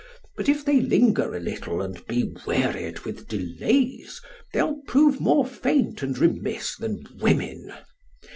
But 0.35 0.49
if 0.49 0.65
they 0.65 0.79
linger 0.79 1.35
a 1.35 1.39
little 1.39 1.79
and 1.79 2.03
be 2.07 2.33
wearied 2.47 3.01
with 3.01 3.27
delays, 3.27 4.19
they'll 4.51 4.81
prove 4.87 5.19
more 5.21 5.45
faint 5.45 6.01
and 6.01 6.17
remiss 6.17 6.75
than 6.75 7.03
women. 7.19 7.71